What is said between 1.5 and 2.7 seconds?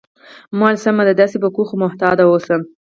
کوو، خو محتاط اوسه.